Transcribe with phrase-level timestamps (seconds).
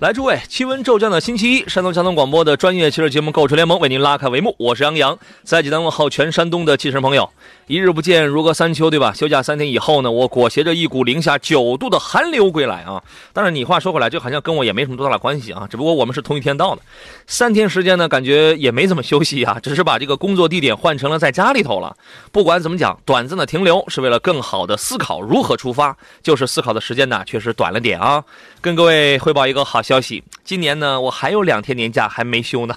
[0.00, 4.54] 来，诸位，气温骤降的星期一，山东交通广播的专业汽车节目《购车联盟》为您拉开帷幕。
[4.56, 7.28] 我是杨洋，在济南问候全山东的汽车朋友。
[7.68, 9.12] 一日不见，如隔三秋，对吧？
[9.12, 13.02] 休假三天以后呢，我裹挟着一股零下九度的寒流归来啊。
[13.34, 15.68] 但是你话说回来，这好像跟我也没什么多大的关系啊。
[15.70, 16.80] 只不过我们是同一天到的，
[17.26, 21.94] 三天时间呢，感觉也没怎么休息啊，只是把这个工作地点换成了在家里头了。
[22.32, 28.24] 不管怎么讲，短暂的停留是为了更好的思考如何出发，就是思考的时间呢，确实短了点啊。
[28.62, 32.74] 跟各位汇报一个好消息，今年呢，我还有两天年假还没休呢，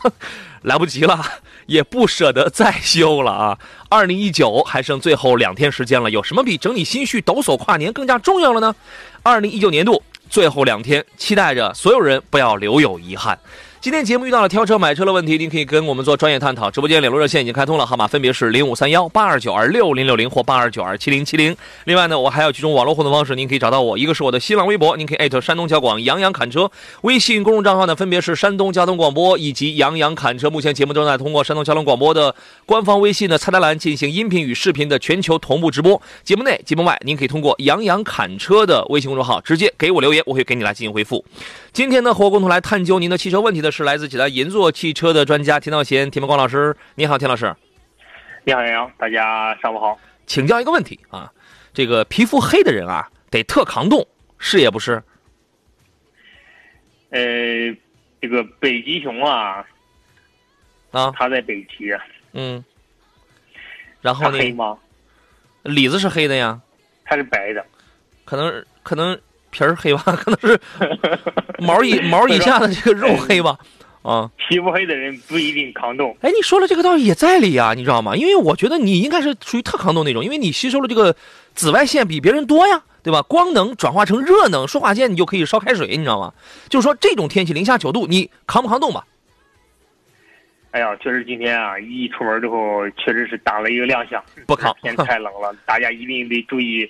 [0.61, 1.23] 来不及了，
[1.65, 3.57] 也不舍得再修了啊！
[3.89, 8.75] 二零一九还剩最后两天时间了，有什么比整理心绪、抖擞跨年更加重要了呢？
[9.23, 13.37] 二零一九年度最后两天，期待着所有人不要留有遗憾。
[13.81, 16.69] 今天节目遇到了挑车买车的问题，您可以跟我们做专业探讨。
[16.69, 21.57] 直播间联络热线已经开通了，号码分别是零五三幺八二九二六零六零或八二九二七零七零。
[21.85, 23.97] 另外呢，我还有几种网络互动方式，您可以找到我。
[23.97, 26.67] 一个是我的新浪微博，您可以艾特山东交广杨洋侃车；
[27.01, 30.47] 微信公众账号呢，分别是山东交通广播以及杨洋侃车。
[30.47, 32.35] 目前节目正在通过山东交通广播的
[32.67, 35.99] 官方微信的菜单栏进行音频与视频的全球同步直播。
[36.23, 41.25] 节目内、节目外，您可以通过杨洋侃车的微信公众号直接给我留言，我会给你来进行回复。
[41.73, 46.75] 今天呢，和我共同来探究您的汽车问题的是来自济南银座汽车的专家田道贤、田梦光老师。
[46.95, 47.55] 你好，田老师。
[48.43, 49.97] 你好，杨洋，大家上午好。
[50.27, 51.31] 请教一个问题啊，
[51.73, 54.05] 这个皮肤黑的人啊，得特抗冻，
[54.37, 55.01] 是也不是？
[57.09, 57.19] 呃，
[58.21, 59.65] 这个北极熊啊，
[60.91, 61.91] 啊，它在北极，
[62.33, 62.63] 嗯，
[64.01, 64.37] 然后呢？
[64.37, 64.77] 黑吗？
[65.63, 66.59] 里子是黑的呀，
[67.05, 67.65] 它是白的，
[68.25, 69.19] 可能可能
[69.51, 70.59] 皮儿黑吧， 可能是
[71.59, 73.57] 毛以 毛以下的这个肉黑吧，
[74.01, 74.29] 啊。
[74.49, 76.15] 皮肤黑的人不一定抗冻。
[76.21, 78.15] 哎，你说了这个道理也在理啊，你知道吗？
[78.15, 81.15] 因为我觉得你应该是属于特抗冻那种，因为你吸收了这个
[81.53, 83.21] 紫外线比别人多呀，对吧？
[83.21, 86.33] 光能转化成热能，说话间你就可以烧开水，你知道吗？
[86.69, 89.05] 就是说这种天气零下九度，你扛不扛冻吧？
[90.71, 94.23] 哎呀，确实今天啊，一出门之后，确实是打了一个亮相。
[94.47, 96.89] 不扛，天太冷了，大家一定得注意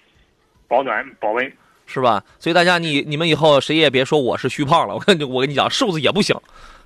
[0.68, 1.52] 保暖保温，
[1.92, 2.24] 是吧？
[2.40, 6.36] 所以大家你你们以后谁也别说我是虚胖了，我跟你我跟你讲，瘦子也不行。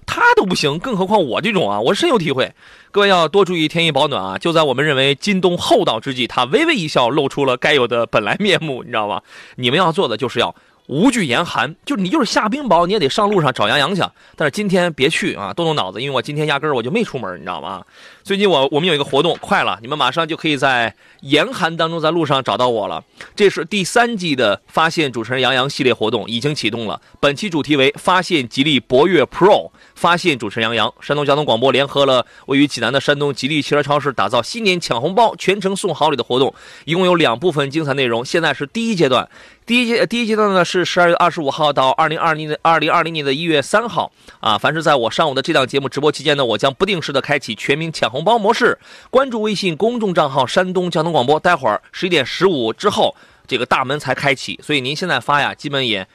[0.07, 1.79] 他都不行，更何况我这种啊！
[1.79, 2.53] 我深有体会，
[2.91, 4.37] 各位要多注意天衣保暖啊！
[4.37, 9.19] 就在我们认为今冬厚道之际，他微微一笑，露出了该有的本来面目，你知道吗？
[9.55, 10.53] 你们要做的就是要
[10.85, 14.03] 无惧严寒，就你就是下冰雹，你也得上路上找杨洋去。
[14.35, 17.83] 但是今天别去啊，动动脑子，因为我今天压根儿我就没出门，你知道吗？
[18.25, 20.91] 最近我我们有一个活动，快了，你们马上就可以在
[21.21, 23.03] 严寒当中在路上找到我了。
[23.35, 29.69] 这是第三季的发现主持人杨洋系列活动已经启动了，本期主题为发现吉利博越 Pro。
[29.93, 36.53] 发现主持人杨洋，山东交通广播联合了位于济南的山东吉利汽车超市，打造新年抢红包、全程送好礼的活动，
[36.83, 38.25] 一共有两部分精彩内容。
[38.25, 39.29] 现在是第一阶段，
[39.65, 44.57] 第一阶第一阶段呢是十二月二十五号到二零二零的二零二零年的一月三号啊。
[44.57, 48.79] 凡是在我上午的这档节目直播期间呢，我将不定时的开启全民抢红包模式。
[49.09, 53.13] 关注微信公众账号山东交通广播，待会儿十一点十五之后，
[53.45, 56.07] 这个大门才开启，所以您现在发呀，基本也。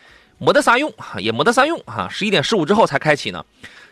[0.43, 2.09] 没得啥用，也没得啥用哈。
[2.11, 3.45] 十一点十五之后才开启呢。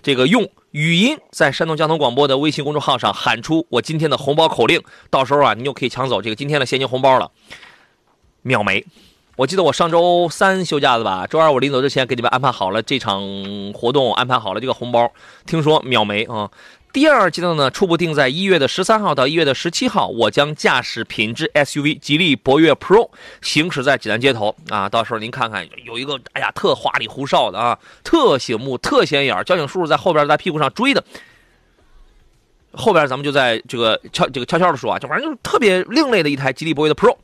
[0.02, 7.30] 这个用语音在山东交通广播的微信公众号上喊出我今天的红包口令，到时候啊，你就可以抢走这个今天的现金红包了。
[8.40, 8.82] 秒没！
[9.36, 11.26] 我记得我上周三休假的吧？
[11.26, 13.22] 周二我临走之前给你们安排好了这场
[13.74, 15.12] 活动，安排好了这个红包。
[15.44, 16.50] 听说秒没啊！
[16.92, 23.10] 第二阶段呢，初步定在一月的十三号到一月的十七号，我将驾驶品质 SUV 吉利博越 Pro
[23.42, 24.88] 行驶在济南街头啊！
[24.88, 31.04] 到时候您看看，有一个哎呀特花里胡哨的啊，特醒目、特显眼，交警叔叔在后边在屁股上追的。
[32.72, 37.16] 后边咱们就在这个悄这个悄悄的说啊，这反正就是特别另类的一台吉利博越的 Pro。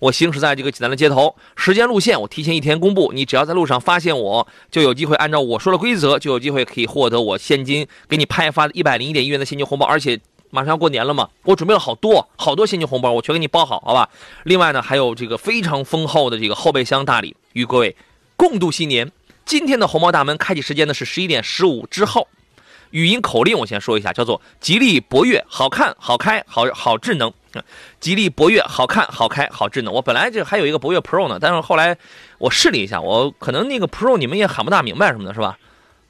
[0.00, 3.12] 我行驶在这个济南的街头，时间路线我提前一天公布。
[3.14, 9.86] 你只要在路上发现我，就有机会按照我说的规则，就有机会可以获得我现金给你派发的一百零一点一元的现金红包。
[9.86, 10.18] 而且
[10.48, 14.08] 马上要过年了嘛，我准备了好多好多现金红包，我全给你包好，好吧？
[14.44, 17.94] 另外呢，还有这个非常丰厚的这个后备箱大礼，与各位
[18.36, 19.12] 共度新年。
[19.44, 22.26] 今天的红包大门开启时间呢是十一点十五之后。
[22.90, 27.30] 语音口令我先说一下，叫做吉利博越，好看、好开、好好智能。
[28.00, 29.92] 吉利博越好看、好开、好智能。
[29.92, 31.96] 我本来这还有一个博越 Pro 呢，但是后来
[32.38, 35.58] 我试了一下，我可能那个 Pro 你们也喊不大明白什么的，是吧？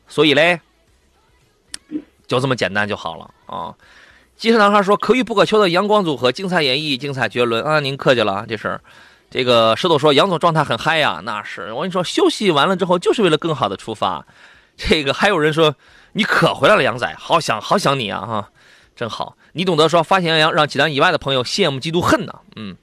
[0.08, 0.60] 所以嘞，
[2.26, 3.74] 就这么简单就好了啊。
[4.36, 8.80] 机车男孩说：“可遇不可求的阳光组合，精彩演绎，精彩绝伦啊！”您客气了，这是。
[9.30, 14.24] 这个石头说：“杨总状态很嗨呀，那是我跟你说，休息完了之后就是为了更好的出发。”
[14.78, 15.76] 这个还有人说
[16.14, 18.50] ：“你可回来了，杨仔，好想好想你啊！”哈，
[18.96, 19.36] 真好。
[19.52, 22.34] 你懂得说发现洋让济南以外的朋友羡慕嫉妒恨呢。
[22.56, 22.76] 嗯，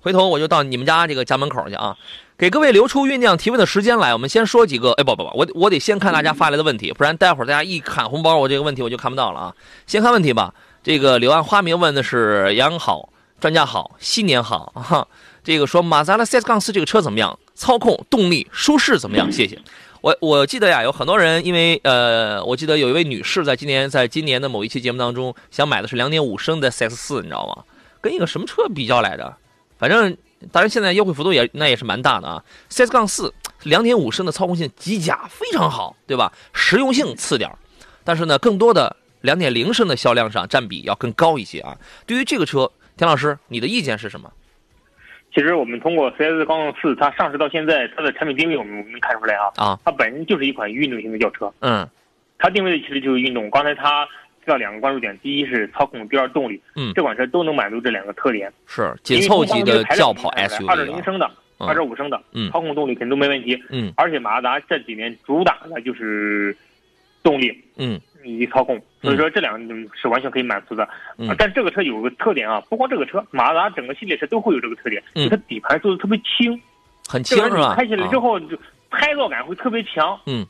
[0.00, 1.96] 回头我就到你们家这个家门口去啊，
[2.38, 4.12] 给各位留出酝酿提问的时间来。
[4.12, 9.54] 我们先说几个，哎不不不，我我得先看大家发来的问题，不然待会儿大家一砍红包，我这个问题我就看不到了啊。
[9.86, 10.54] 先看问题吧。
[10.82, 15.06] 这个柳暗花明问的是杨好，专家好，新年好哈。
[15.44, 17.38] 这个说马自达 CS 杠四这个车怎么样？
[17.54, 19.30] 操控、动力、舒适怎么样？
[19.30, 19.58] 谢谢。
[20.02, 27.64] 我我记得呀，有很多人因为呃，我记得有一位女士在今年在今年的某一期节目当中想买的是两点五升的 CS 四，你知道吗？
[28.00, 29.36] 跟一个什么车比较来着？
[29.78, 30.16] 反正
[30.50, 32.42] 当然现在优惠幅度也那也是蛮大的啊。
[32.70, 33.32] CS 杠四
[33.64, 36.32] 两点五升的操控性极佳，非常好，对吧？
[36.54, 37.50] 实用性次点
[38.02, 41.76] 但是呢，更多的两点零升的销量上占比要更高一些啊。
[42.06, 44.32] 对于这个车，田老师，你的意见是什么？
[45.32, 49.46] 其实我们通过 CS 杠四，它上市到现在，它的产品定位我们能看出来啊。
[49.56, 49.78] 啊。
[49.84, 51.52] 它本身就是一款运动型的轿车。
[51.60, 51.88] 嗯。
[52.38, 53.48] 它定位的其实就是运动。
[53.50, 54.04] 刚才它
[54.40, 56.60] 提到两个关注点，第一是操控，第二动力。
[56.74, 56.92] 嗯。
[56.94, 58.52] 这款车都能满足这两个特点。
[58.66, 60.68] 是紧凑级的轿跑 SUV。
[60.68, 63.62] 二点零升的，二点五升的，嗯，操控动力肯定都没问题。
[63.70, 63.92] 嗯。
[63.96, 66.56] 而且马自达这几年主打的就是
[67.22, 67.56] 动力。
[67.76, 68.00] 嗯。
[68.24, 70.88] 以及操控，所以说这两个是完全可以满足的。
[71.18, 76.60] 嗯，但这个车有个特点啊，不光这个车，马自达整个系列车都会有这个特点，就它底盘做的特别轻，
[77.08, 77.74] 很轻是吧？
[77.76, 78.58] 开起来之后就
[78.90, 80.18] 拍落感会特别强。
[80.26, 80.46] 嗯，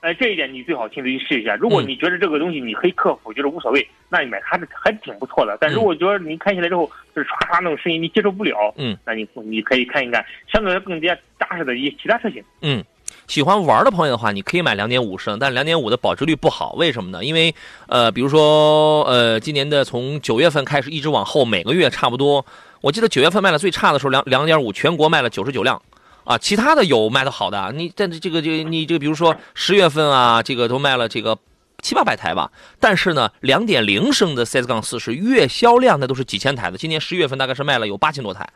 [0.00, 1.56] 哎，这一点你最好亲自去试一下。
[1.56, 5.58] 如果你觉得这个东西你可以克服，觉得无所谓，那你买它是还挺不错的。
[5.60, 12.42] 但如果觉得你开起来之后就是唰唰那种声音你接受不了，嗯，那你你可以看一看相对来更加扎实的一些其他车型。
[12.62, 12.84] 嗯。
[13.26, 17.24] 喜欢玩的朋友的话，你可以买两点五升，但两点五的保值率不好，为什么呢？
[17.24, 17.54] 因为，
[17.86, 22.44] 呃，比如说，呃，今年的从九月份开始一直往后，每个月差不多，
[22.80, 25.80] 我记得九月份卖的最差的时候，两两点五全国卖了九十九辆，
[26.24, 31.36] 啊，其他的有卖的好的，你但是这个这你这个比如说十月份啊，这个都卖了这个
[31.82, 32.50] 七八百台吧，
[32.80, 38.48] 但是呢，两点零升的 CS 杠四是月销量那都是几千台的，今年十月份大概是卖了有八千多台，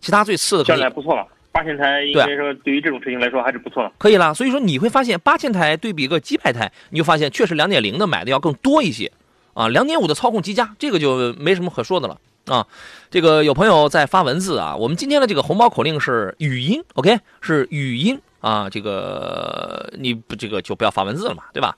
[0.00, 1.26] 其他最次的销量不错了。
[1.54, 4.34] 八千台应该说对于这种车型来说还是不错的，可以啦。
[4.34, 9.12] 所以说你会发现八千台对比个几百台，你就发现确实两点零的买的要更多一些，
[9.52, 12.66] 啊，两点五的操控极佳，这个就没什么可说的了啊。
[13.08, 21.76] 这个有朋友在发文字啊，我们今天的这个红包口令是语音，OK，是语音啊，这个你不这个就不要发文字了嘛，对吧？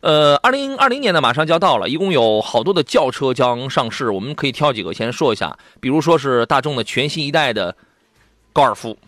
[0.00, 7.74] 呃，二零二零年呢马上就要到了，一共有好多的轿车将上市，我们可以挑几个先说一下，比如说是大众的全新一代的
[8.52, 8.98] 高尔夫。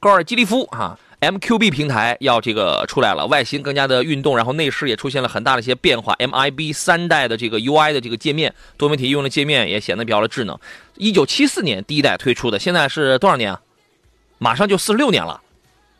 [0.00, 6.14] 高尔基利夫啊 MQB 平台要这个出来了，外形更加的运动，然后内饰也出现了很大的一些变化。
[6.20, 10.56] MIB 三代的这个 UI 的这个界面，多媒体应用的界面也显得比较的智能。
[10.96, 13.60] 一九七四年第一代推出的，现在是多少年啊？
[14.38, 15.40] 马上就四十六年了。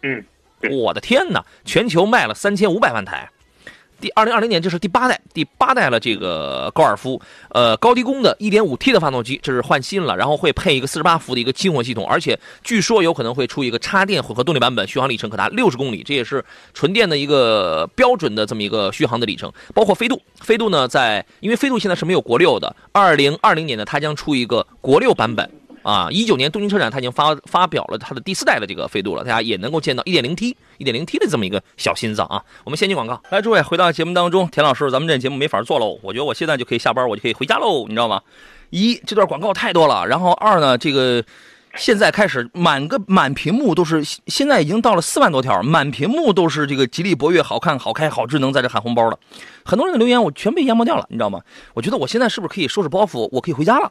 [0.03, 0.25] 嗯，
[0.71, 3.29] 我的天哪，全球卖了三千五百万台。
[4.01, 5.99] 第二零二零年，这是第八代，第八代了。
[5.99, 19.53] 这个高尔夫，呃，高低功的 1.5T 的发动机，这是换新了，然后会配一个48伏的一个轻混系统，而且据说有可能会出一个插电混合动力版本，续航里程可达六十公里，这也是纯电的一个标准的这么一个续航的里程。
[19.75, 25.51] 包括飞度，飞度呢，在因为飞度现在是没有国六的，二零二零年呢，它将出一个国六版本。
[25.89, 32.45] 啊，一九年东京车展，它已经发发表了它的第四代的这个飞度了，大家也能够见到一点零 T、一点零 T 的这么一个小心脏啊。
[32.65, 38.21] 我们先进广告，来，诸位回到节目当中，田老师，咱们这节目没法做喽，我觉得我现在就可以下班，我就可以回家喽，你知道吗？
[38.69, 41.25] 一，这段广告太多了，然后二呢，这个
[41.75, 49.19] 现在开始满个满屏幕都是，现在已经到了四万多条，满屏幕都是这个吉利博越好看、好开、好智能，在这喊红包了，
[49.65, 51.41] 很多人的留言我全被淹没掉了，你知道吗？
[51.73, 53.91] 我觉得我现在是不是可以收拾包袱，我可以回家了？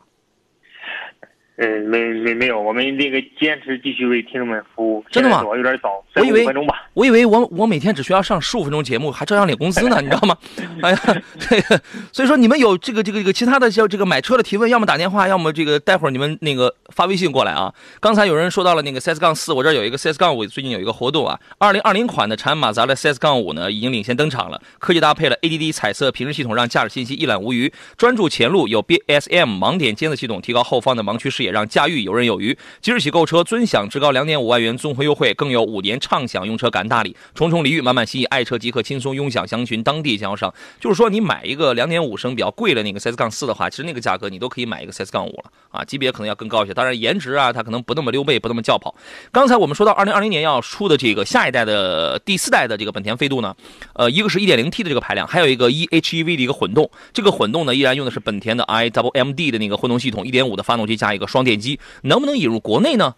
[1.58, 5.04] 嗯，没没没有，我们那个坚持继续为听众们服务。
[5.10, 5.44] 真的吗？
[5.56, 6.48] 有点早，我以为。
[6.94, 10.36] 我以为我我每天只需要上十五分钟节目，还照样领工资呢，你知道吗？
[10.82, 11.00] 哎呀，
[11.40, 11.80] 这个，
[12.12, 17.74] 所以说你们有这个这个这个其他的像这个买车的提问，要么打电话，要么这个待会儿你们那个发微信过来啊。
[18.00, 31.47] 刚才有人说到了那个 CS 杠四，我这儿有一个 CS 杠五，最近有一个活动啊，二零二零款的长安马自达的 CS 杠五呢已经领先登场了，科技搭配了 ADD 彩色平视系统，让驾驶信息一览无余，专注前路，有 BSM 盲点监测系统，提高后方的盲区视野。
[31.48, 32.56] 也让驾驭游刃有余。
[32.82, 38.25] 即日起购车尊享至高两点五万元综合优惠，更有五年畅享用车感大礼，重重礼遇，满满心意。
[38.25, 40.54] 爱车即可轻松拥享，详询当地经销商。
[40.80, 46.74] 就是说，你买一个两点五升比较贵的那个 CS 杠四的话，其实那个价格你都可以买一个 CS 杠五了啊，级别可能要更高一些。
[46.74, 48.94] 当然，颜值啊，它可能不那么溜背，不那么轿跑。
[49.32, 53.56] 刚才我们说到二零二零年要出的这个下一代的第四代的这个本田飞度呢，
[53.94, 56.89] 呃，一个是一点零 T 的这个排量，还有一个 eHEV 的一个混动。
[57.13, 63.15] 这个混动呢，依然用的是本田的 iWMD 的那个混动系统，一点五的发动机加一个双电机，能不能引入国内呢？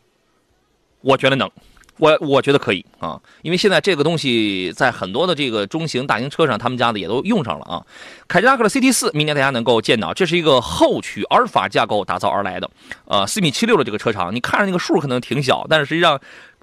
[1.01, 1.49] 我觉得能。
[1.97, 7.85] 我我觉得可以啊，因为现在这个东西在很多的这个中型、大型车上，他们家的也都用上了啊。
[8.25, 12.71] 凯迪拉克的 CT 四，明年大家能够见到，这是一个后驱阿尔法架构打造而来的，
[13.03, 16.17] 呃，四米七六的这个车长，你看着那个数可能挺小，但是实际上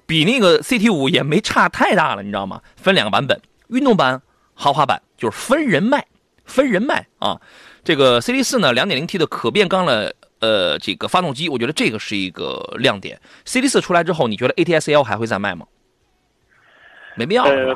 [0.07, 2.59] 比那个 CT 五也没差太大了，你知道吗？
[2.75, 4.19] 分两个版本，运动版、
[4.55, 6.03] 豪华版，就是分人卖，
[6.45, 7.39] 分人卖啊。
[7.83, 10.11] 这个 CT 四呢，两点零 T 的可变缸了。
[10.39, 13.19] 呃，这个发动机，我觉得这个是一个亮点。
[13.45, 15.65] CD 四出来之后，你觉得 ATS L 还会再卖吗？
[17.15, 17.75] 没必要呃，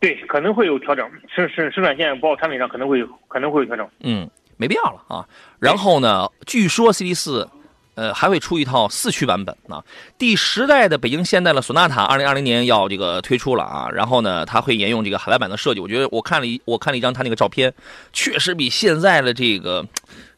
[0.00, 3.88] 对，可能会有调整，生生生产线包括产品上可能会有可能会有调整。
[4.00, 5.24] 嗯，没必要了啊。
[5.60, 7.48] 然后呢，据说 CD 四，
[7.94, 9.84] 呃，还会出一套四驱版本啊。
[10.18, 13.88] 第十代的北京现代的索纳塔，二零二零年要这个推出了啊。
[13.92, 15.78] 然后呢，它会沿用这个海外版的设计。
[15.78, 17.72] 我觉得我看了一我看了一张它那个照片，
[18.12, 19.86] 确实比现在的这个。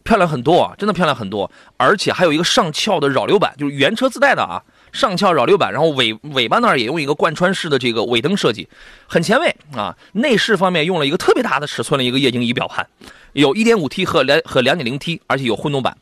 [0.04, 8.68] 漂亮很多啊，真的漂亮很多，而且还有一个上翘的扰流板，就是原车自带的啊，上翘扰流板，然后尾尾巴那儿也用一个贯穿式的这个尾灯设计，
[9.06, 9.96] 很前卫啊。
[10.12, 12.86] 内饰方面用了一个特别大的尺寸的一个液晶仪表盘，
[13.32, 15.96] 有 1.5T 和两和 2.0T，而且有混动版。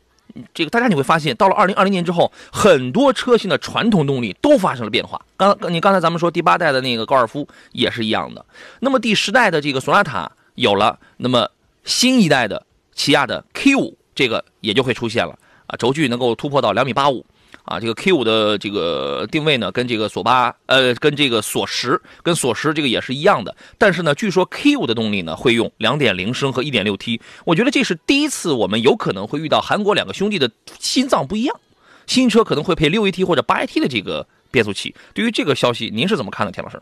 [0.53, 5.21] 这个大家你会发现，到了2020年之后，很多车型的传统动力都发生了变化。
[5.37, 8.45] 刚你刚才咱们说第八代的那个高尔夫也是一样的，
[8.81, 11.49] 那么第十代的这个索纳塔有了，那么
[11.85, 12.65] 新一代的。
[12.93, 17.25] 起亚的 K 五这个也就会出现了啊，轴距能够突破到两米八五
[17.63, 23.55] 啊，这个 K 五的这个定位呢，跟这个索八呃，跟这个索十跟索十这个也是一样的。
[23.77, 31.59] 但是呢，据说 K 五的动力呢会用两点零升和一点六 T，我觉得这是第一次我们有可能会遇到韩国两个兄弟的心脏不一样，
[32.05, 34.93] 新车可能会配六 AT 或者八 AT 的这个变速器。
[35.13, 36.81] 对于这个消息，您是怎么看的，田老师？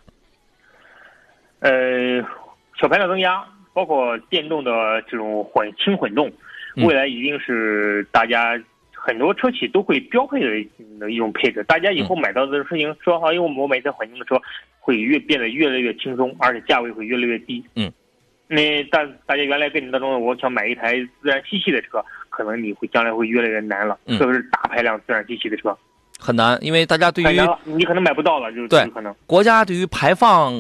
[1.60, 2.28] 呃，
[2.80, 3.46] 小排量增压。
[3.74, 6.32] 包括电动的这种混轻混动，
[6.78, 8.62] 未来一定是大家
[8.94, 10.40] 很多车企都会标配
[11.00, 11.64] 的一种配置。
[11.64, 14.40] 大家以后买到的车型，说好，因为我买这混动的车
[14.80, 17.64] 会越变得越来越轻松，而且价位会越来越低。
[17.76, 17.92] 嗯，
[18.48, 25.78] 那大大家原来跟你当中，我想买一台自然吸气的车，可能你会将来会越来越难了，特别是大排量自然吸气的车
[26.20, 30.54] 很难，因为大家对于你可能买不到了，就是对可能国家对于排放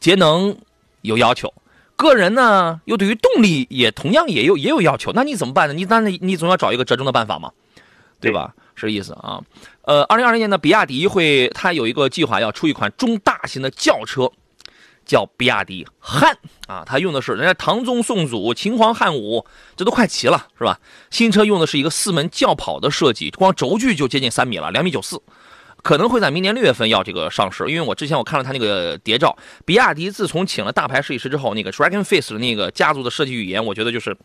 [0.00, 0.56] 节能
[1.02, 1.52] 有要求。
[1.96, 5.74] 个人呢，又对于动力也同样也有也有要求，那你怎么办呢？
[5.74, 7.50] 你那你你总要找一个折中的办法嘛，
[8.20, 8.54] 对吧？
[8.74, 9.42] 是意思啊。
[9.82, 14.30] 呃，二零二零年呢，比亚迪会它有一个计划要出一款中大型的轿车，
[15.06, 16.36] 叫比亚迪汉
[16.66, 20.78] 啊，它用的是人家唐宗宋祖秦皇汉武，这都快齐了是吧？
[21.10, 25.22] 新车用的是一个四门轿跑的设计，光轴距就接近三米了，两米九四。
[25.86, 34.16] 可能会在明年六月份要这个上市，因为我之前我看了他那个谍照，比亚迪自从请了大牌设计师之后，那个 Dragon Face 的那个家族的设计语言，我觉得就是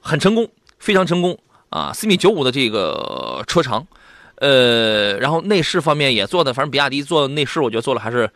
[0.00, 0.48] 很成功，
[0.78, 1.38] 非常成功
[1.68, 1.92] 啊！
[1.92, 3.86] 四米九五的这个车长，
[4.36, 8.30] 呃，然后内饰方面也做的，反正比亚迪做内饰，我觉得做的还是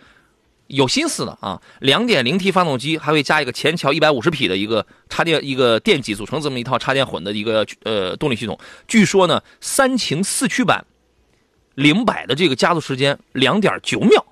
[0.67, 1.59] 有心思的啊。
[1.79, 10.85] 两点零 T 发动机还会加一个前桥一百五十匹的一个插电一个电机组成这么一套插电混的一个呃动力系统，据说呢三擎四驱版。
[11.75, 14.25] 零百的这个加速时间两点九秒，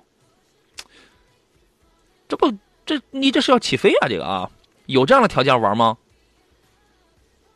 [2.27, 2.53] 这不
[2.85, 4.07] 这你这是要起飞啊？
[4.07, 4.49] 这个啊，
[4.85, 5.97] 有这样的条件玩吗？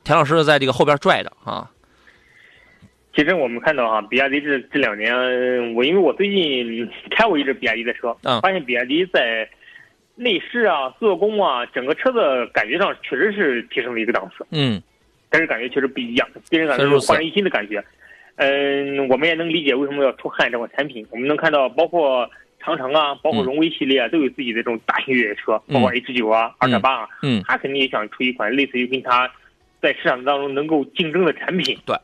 [0.04, 1.70] 田老师在这个后边拽着啊。
[3.16, 5.14] 其实我们看到哈，比亚迪这这两年，
[5.76, 9.48] 我因为我最近开过一只比亚迪的车，嗯发现比亚迪在
[10.16, 14.46] 内饰啊、做工啊，整个车的感觉上确实是提升了一个档次。
[14.50, 14.82] 嗯，
[15.30, 17.84] 但是感觉确实不一样，给人感觉焕然一新的感觉。
[18.36, 21.06] 嗯，我们也能理解为什么要出汉这款产品。
[21.12, 27.08] 我们能看到，包括长城啊，包括荣威系列啊，都有自己的这种大型越野车，包括 H 九啊、二点八啊。
[27.22, 29.30] 嗯，他肯定也想出一款类似于跟他
[29.82, 31.78] 在市场当中能够竞争的产品。
[31.86, 31.96] 对，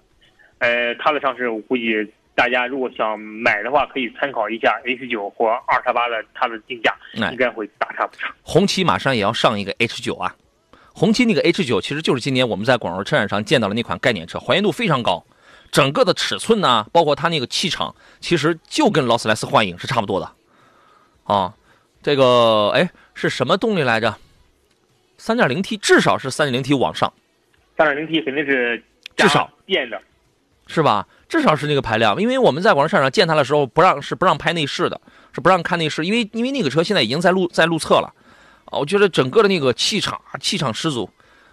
[0.60, 1.96] 呃，它的上市，我估计
[2.36, 6.96] 大家如果想买的话，可以参考一下 H 九或二叉八的它的定价，
[7.32, 8.34] 应该会大差不差。
[8.44, 10.36] 红旗马上也要上一个 H 九啊，
[10.94, 15.26] 红旗那个 H 九其实就是今年我们在广州车展上见到的那款概念车，还原度非常高。
[15.72, 20.32] 整个的尺寸呢，包括它那个气场，其实就跟劳斯莱斯幻影是差不多的，
[21.24, 21.54] 啊，
[22.02, 24.16] 这个哎是什么动力来着？
[25.18, 27.12] 三点零 T，至少是三点零 T 往上。
[27.78, 28.82] 三点零 T 肯定是
[29.16, 30.02] 至少电的，
[30.68, 31.08] 是吧？
[31.28, 35.00] 至少是那个排量，因为我们在广州车展见它的时候，不让是不让拍内饰的，
[35.34, 38.12] 是不让看内饰，因为因为那个车现在已经在路在路测了，
[38.66, 41.10] 啊，我觉得整个的那个气场气场十足，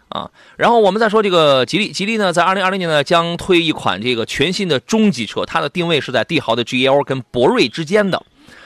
[0.09, 8.23] 啊，然后我们再说这个吉利，吉利呢在二零二零年呢将推一款这个全新的中级车，它的定位是在帝豪的 GL 跟博瑞之间的。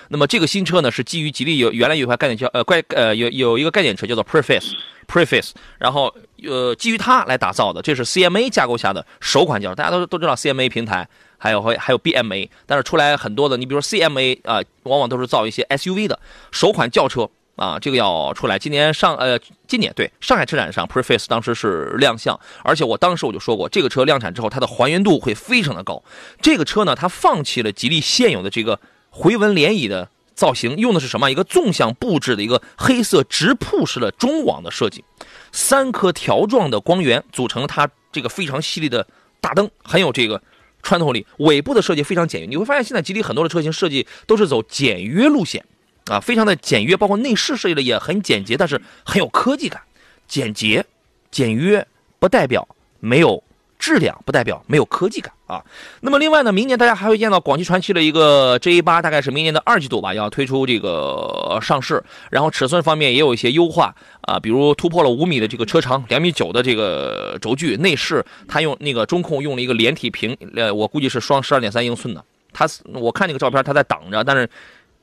[0.09, 4.73] 那么这个新车呢，是基于吉利有原来有一块概念叫呃怪呃有有一个概念车叫做 Preface
[5.07, 9.77] Preface，然后呃基于它来打造的，这是 CMA 架构下的首款轿车。
[9.77, 16.19] 大家都都知道 CMA 平台，还有还还有 BMA，但是出来很多的，你比如说 CMA 啊，往往都是造一些 SUV 的
[16.51, 17.31] 首款轿车
[17.61, 18.59] 啊，这个要出来。
[18.59, 19.39] 今年上呃
[19.69, 26.03] 今年对上海车展上 Preface 当时是亮相，而且我当时我就说过，这个车量产之后它的还原度会非常的高。
[26.41, 28.81] 这个车呢，它放弃了吉利现有的这个。
[29.13, 31.33] 回纹涟漪的造型用的是什么？
[31.33, 35.05] 一个纵向布置的一个黑色直瀑式的中网的设计，
[35.51, 39.05] 三颗条状的光源组成它这个非常犀利的
[39.41, 40.41] 大灯，很有这个
[40.81, 41.27] 穿透力。
[41.39, 45.67] 尾部的设计非常简约，你会发现现在吉利很多的车型设计都是走简约路线
[46.11, 49.81] 啊，非常的简约，包括内饰设计的也很简洁，但是很有科技感。
[50.27, 50.85] 简洁、
[51.31, 51.87] 简约
[52.19, 53.43] 不代表没有。
[53.81, 55.65] 质量不代表没有科技感啊。
[56.03, 62.05] 那么另外呢，明年大家还会见到广汽传祺的一个 J 八，大概是明年的二季度吧，要推出这个上市。
[62.31, 67.75] 然后尺寸方面也有一些优化啊，比如突破了五米的这个车长，两米九的这个轴距。
[67.79, 72.23] 内饰它用那个中控用了一个连体屏，呃，我估计是双十二点三英寸的。
[72.53, 74.47] 它我看那个照片，它在挡着，但是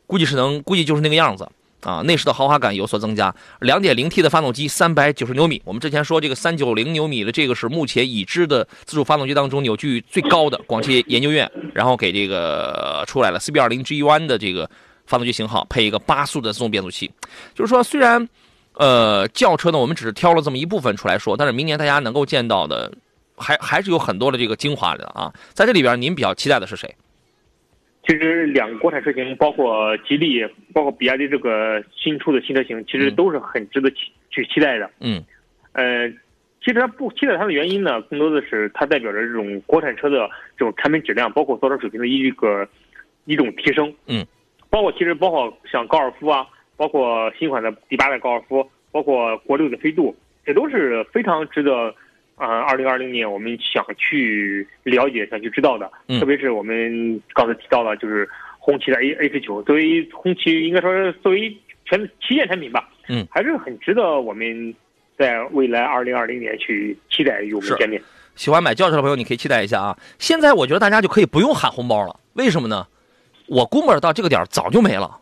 [0.07, 1.47] 估计是能，估计就是那个样子。
[1.81, 3.33] 啊，内饰的豪华感有所增加。
[3.61, 5.61] 2.0T 的发动机，390牛米。
[5.63, 10.57] 我们之前说这个390牛米的这个是目前已知的自主发动机当中扭矩最高的。
[10.65, 14.69] 广汽研究院然后给这个出来了 CB20G1 的这个
[15.05, 17.09] 发动机型号，配一个八速的自动变速器。
[17.53, 18.27] 就是说，虽然
[18.73, 22.91] 呃轿车呢，我们只是挑了这么一部分出来说，但是明年大家能够见到的
[23.37, 25.31] 还还是有很多的这个精华的啊。
[25.53, 26.93] 在这里边，您比较期待的是谁？
[28.07, 30.41] 其实两个国产车型，包括吉利，
[30.73, 33.97] 包括比亚迪这个新出的新车型，其实都是很值得期
[34.29, 34.89] 去期待的。
[35.01, 35.21] 嗯，
[35.73, 36.09] 呃，
[36.61, 42.65] 其实它不期待它的原因呢，更多的是它代表着这种国产车的这种产品质量，包括造车水平的一个
[43.25, 43.93] 一种提升。
[44.07, 44.25] 嗯，
[44.69, 50.15] 包括其实包括像高尔夫啊，包括新款的第八代高尔夫，包括国六的飞度，
[50.45, 51.93] 这都是非常值得。
[52.37, 64.71] 啊，二零二零年我们想去了解、想去知道的，特别是我们刚才提到了，就是红旗的 A A 十九，作为红旗应该说是作为全旗舰产品吧，嗯，还是很值得我们
[65.17, 67.99] 在未来二零二零年去期待与我们见面。
[68.35, 69.97] 喜欢买轿车的朋友，你可以期待一下啊！
[70.19, 72.85] 现在我觉得大家就可以不用喊红包了，为什么呢？
[73.47, 75.19] 我估摸着到这个点早就没了，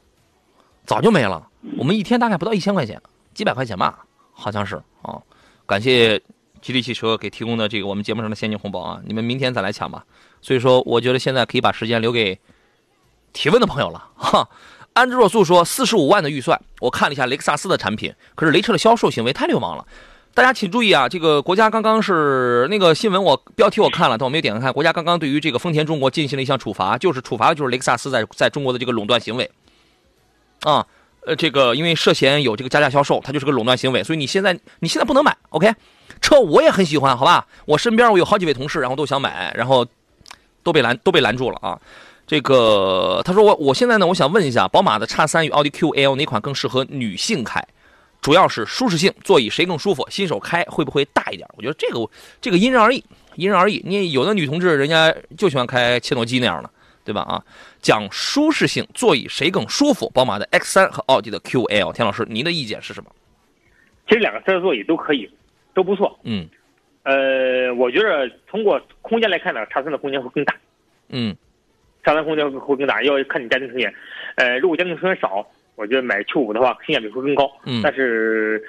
[0.83, 1.47] 早就没了。
[1.77, 3.01] 我们一天大概不到一千块钱，
[3.33, 5.21] 几百块钱吧，好像是啊。
[5.65, 6.21] 感谢。
[6.65, 10.03] 吉利汽车给提供的这个我们节目上的现金红包啊，你们明天再来抢吧。
[10.41, 12.39] 所以说，我觉得现在可以把时间留给
[13.33, 14.49] 提问的朋友了哈。
[14.93, 19.85] 安之若素说，四十五万的预算，我看了一下雷克萨斯的产品，可是雷车的销售行为太流氓了。
[20.33, 24.73] 大家请注意啊，这个国家刚刚是那个新闻，我标题我看了，但我没有点开看。
[24.73, 29.51] 国家刚刚对于这个丰田中国进行了一项处罚，就是处罚的就是雷克萨斯在在中国的这个垄断行为
[30.61, 30.87] 啊。
[31.25, 35.73] 呃，这个因为涉嫌有这个加价销售，它就是个垄断行为，所以你现在你现在不能买，OK？
[36.21, 37.45] 车我也很喜欢，好吧？
[37.65, 39.85] 我身边我有好几位同事，然后都想买，然后
[40.63, 41.79] 都被拦都被拦住了啊。
[42.27, 47.63] 这个他说我我现在呢，我想问一下，宝马的叉三与奥迪 QL 哪款更适合女性开？
[48.21, 50.07] 主要是舒适性，座椅谁更舒服？
[50.09, 51.47] 新手开会不会大一点？
[51.55, 52.09] 我觉得这个
[52.41, 53.03] 这个因人而异，
[53.35, 53.83] 因人而异。
[53.85, 56.69] 你有的女同志人家就喜欢开切诺基那样的，
[57.05, 57.21] 对吧？
[57.21, 57.41] 啊，
[57.79, 60.09] 讲舒适性，座椅谁更舒服？
[60.09, 63.09] 宝马的 X3 和奥迪的 QL，田老师，您的意见是什么？
[64.07, 65.29] 其实两个车的座椅都可以。
[65.75, 66.47] 都不错，嗯，
[67.03, 70.55] 呃，我觉得通过空间来看呢，叉三的空间会更大，
[71.09, 71.35] 嗯，
[72.01, 73.93] 叉三空间会更大，要看你家庭成员，
[74.35, 78.63] 呃，如果家庭成员少，我觉得买 Q 五的话性价比会更高，嗯，但是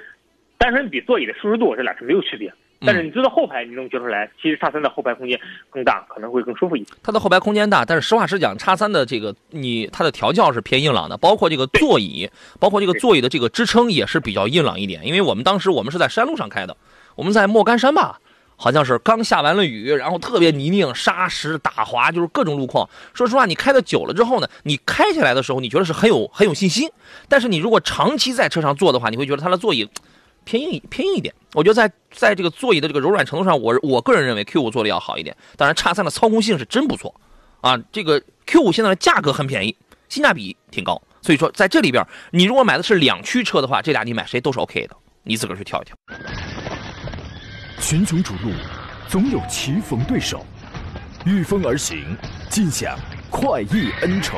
[0.57, 6.89] 单纯比座椅的舒适度，这俩是没有区别，但是你坐到后排，你能觉出来，其实叉三的后排空间更大，可能会更舒服一些。
[7.01, 16.77] 它的后排空间大，但是实话实讲，叉三的这个你它的调教是偏硬朗的，包括这个座椅，包括这个座椅的这个支撑也是比较硬朗一点，因为我们当时我们是在山路上开的。
[17.15, 18.19] 我们在莫干山吧，
[18.55, 22.87] 好像是刚下完了雨，然后特别泥泞、沙石打滑，就是各种路况。
[23.15, 26.87] 说实话，你开的久了之后呢，你开起来的时候，你觉得是很有很有信心。
[27.27, 29.89] 但是你如果长期在车上坐的话，你会觉得它的座椅
[30.47, 31.35] 偏硬偏硬一点。
[31.53, 35.35] 我觉得在在这个座椅的这个柔软程度上，我我个人认为 Q 五做的要好一点。
[35.57, 37.13] 当然，叉三的操控性是真不错
[37.59, 37.77] 啊。
[37.91, 39.75] 这个 Q 五现在的价格很便宜，
[40.07, 41.01] 性价比挺高。
[41.21, 45.95] 所以说，在这里边，你如果买的是两驱车的话，这俩你买谁都是 OK 的，你自个儿去挑一挑。
[47.81, 48.51] 群雄逐鹿，
[49.09, 50.45] 总有棋逢对手。
[51.25, 52.15] 御风而行，
[52.49, 52.97] 尽享
[53.29, 54.37] 快意恩仇。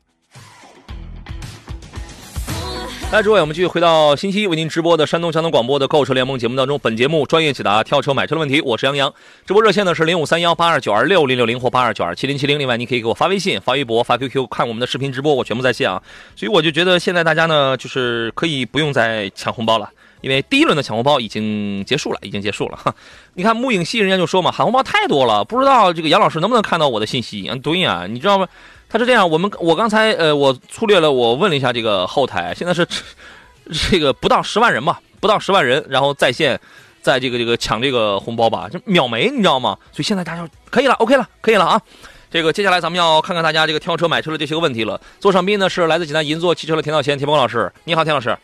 [3.11, 6.79] 来，诸位，我们继续回到星期一为您直播的山东交通广播的购车联盟节目当中。
[6.79, 9.13] 本节目专业解答跳车买车的问题，我是杨洋。
[9.45, 12.57] 直播热线呢是零五三幺八二九二六零六零或八二九二七零七零。
[12.57, 16.01] 另外，你可以给我发微信、发微博、发 QQ，看我们的视频直播，我全部在线啊。
[16.37, 19.89] 所以我就觉得现在大家呢，就是可以不用再抢红包了，
[20.21, 22.95] 因为第一轮的抢红包已经结束了，已经结束了哈。
[23.33, 27.45] 你看木影戏人家就说嘛，喊红包太多了，不知道这个杨老师能不能看到我的信息？
[27.51, 28.47] 嗯，对呀，你知道吗？
[28.91, 32.85] 他是这样，我们我刚才呃，我粗略了，我问了一下这个后台，现在是
[33.89, 36.59] 这个不到十万人吧，不到十万人，然后在线，
[37.01, 39.77] 在这个这个抢这个红包吧，就秒没，你知道吗？
[39.93, 41.81] 所以现在大家可以了，OK 了，可以了啊。
[42.29, 44.99] 这个接下来咱们要看看大家这个挑车买车的这些个问题了。
[45.21, 48.37] 座上宾呢是来自济南银座汽车的田道贤田鹏老师，你好，田老师。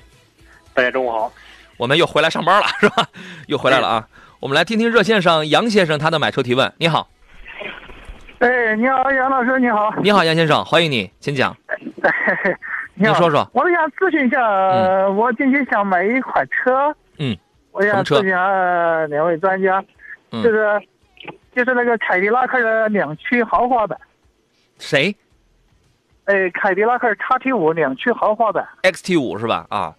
[0.74, 1.30] 大家中午好，
[1.76, 3.06] 我们又回来上班了，是吧？
[3.48, 4.08] 又回来了啊。
[4.40, 6.72] 我们来听听热线上杨先生他的买车提问。
[6.78, 7.10] 你好。
[8.40, 9.92] 哎，你好，杨老师，你好。
[10.04, 11.56] 你好，杨先生，欢迎你，请讲。
[12.94, 13.50] 你说说。
[13.52, 14.40] 我想咨询一下，
[15.10, 16.96] 我近期想买一款车。
[17.18, 17.36] 嗯。
[17.72, 19.84] 我想咨询下两位专家，
[20.32, 20.80] 就是
[21.56, 24.00] 就是那个凯迪拉克的两驱豪华版。
[24.78, 25.16] 谁？
[26.26, 28.68] 哎，凯迪拉克叉 T 五两驱豪华版。
[28.84, 29.66] XT 五是吧？
[29.70, 29.96] 啊。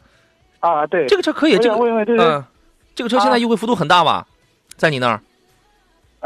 [0.61, 1.07] 啊，对。
[1.07, 2.45] 这个车可以，这个嗯，
[2.95, 4.29] 这个车现在优惠幅度很大吧？
[4.77, 5.21] 在你那儿？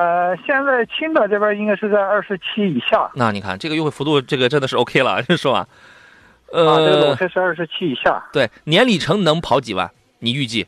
[0.03, 3.09] 呃，现在青岛这边应该是在二十七以下。
[3.15, 5.65] 那你看这个优惠幅度，这个真的是 OK 了， 是吧？
[6.51, 8.21] 呃，这个裸车是二十七以下。
[8.33, 9.89] 对，年里程能跑几万？
[10.19, 10.67] 你预计？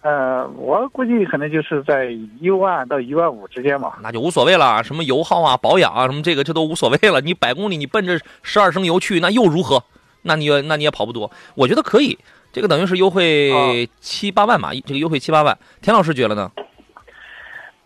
[0.00, 3.98] 呃，我估计可能就是在一万到一万五之间吧。
[4.02, 7.20] 那就无所谓了，什么油耗啊、保养啊，什么这个这都无所谓了。
[7.22, 9.84] 你百公里你奔着十二升油去，那又如何？
[10.22, 11.30] 那你那你也跑不多。
[11.54, 12.18] 我觉得可以，
[12.50, 15.58] 这个等于是优惠七八万嘛，这个优惠七八万。
[15.82, 16.50] 田老师觉得呢？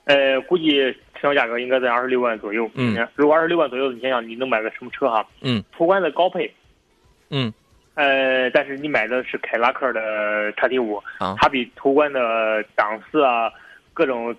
[0.07, 2.71] 呃，估计市场价格应该在二十六万左右。
[2.75, 5.27] 嗯，如果二十六万左右，你想想你能买个什么车哈？
[5.43, 6.49] 嗯，途观的高配。
[7.31, 7.53] 嗯，
[7.95, 13.51] 呃，但是你买的是凯拉克的叉 T 五，啊，它比途观的档次啊，
[13.93, 14.33] 各种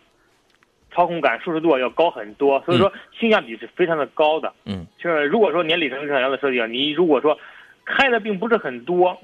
[0.94, 4.54] 操控感、舒适度要高很多，所以说性价比是非常的高的。
[4.66, 7.38] 嗯，就是如果说年里程这样的设计啊，你如果说
[7.84, 9.20] 开的并不是很多，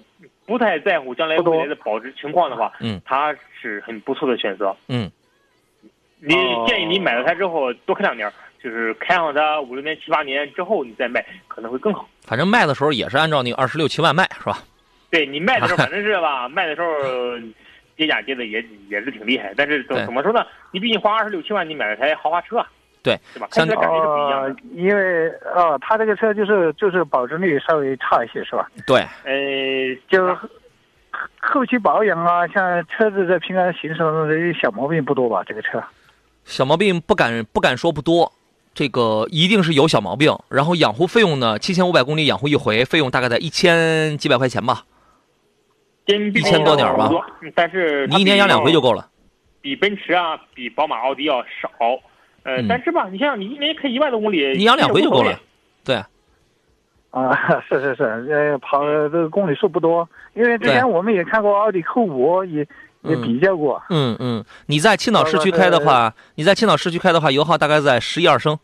[0.45, 4.75] 不太在乎将来未来的保值情况的话，嗯，它是很不错的选择。
[4.89, 5.09] 嗯。
[6.25, 6.35] 你
[6.67, 8.31] 建议你买了它之后多开两年，
[8.63, 12.07] 就是开上它五六年、七八年之后你再卖可能会更好。
[12.21, 14.57] 反正卖的时候也是按照那个二十六七万卖，是吧？
[15.09, 16.87] 对你卖的时候 反正是吧，卖的时候
[17.95, 19.53] 跌价跌的也也是挺厉害。
[19.57, 20.45] 但是怎怎么说呢？
[20.71, 22.65] 你毕竟花二十六七万你买了台豪华车，
[23.03, 23.47] 对是吧？
[23.51, 24.55] 开起来感觉是不一样的。
[24.75, 28.69] 因为哦，它这个车就是就是保值率稍微差一些，是吧？
[28.87, 30.37] 对，呃，就。
[31.39, 35.43] 后期保养啊，像车子在平常行驶当中这些小毛病不多吧？
[35.45, 35.81] 这个车，
[36.45, 38.31] 小毛病不敢不敢说不多，
[38.73, 40.37] 这个一定是有小毛病。
[40.49, 44.83] 然后养护费用呢，七千五百公里养护一回，费用大概在一千几百块钱吧，
[46.05, 47.09] 一千多点吧。
[47.55, 49.09] 但是你一年养两回就够了。
[49.61, 51.69] 比奔驰啊，比宝马、奥迪要少。
[52.43, 55.39] 呃，但是吧，你像你一年开一万多公里，你养两回就够了。
[55.85, 55.95] 对。
[57.11, 57.31] 啊，
[57.69, 62.67] 是是是，呃，跑这个公里数不多，因为之前我们也看过奥迪 Q 五，也
[63.03, 63.81] 也比较过。
[63.89, 68.57] 嗯嗯，你在青岛市区开的话，你在青岛市区开的话，油耗大概在十一二升，